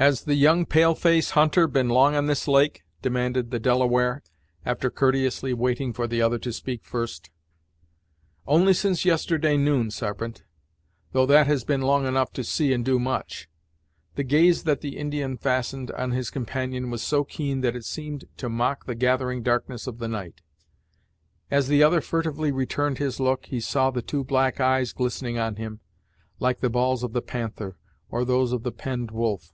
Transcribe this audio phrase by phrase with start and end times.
[0.00, 4.22] "Has the young pale face hunter been long on this lake?" demanded the Delaware,
[4.64, 7.30] after courteously waiting for the other to speak first.
[8.46, 10.44] "Only since yesterday noon, Sarpent,
[11.10, 13.48] though that has been long enough to see and do much."
[14.14, 18.26] The gaze that the Indian fastened on his companion was so keen that it seemed
[18.36, 20.42] to mock the gathering darkness of the night.
[21.50, 25.56] As the other furtively returned his look, he saw the two black eyes glistening on
[25.56, 25.80] him,
[26.38, 27.76] like the balls of the panther,
[28.08, 29.52] or those of the penned wolf.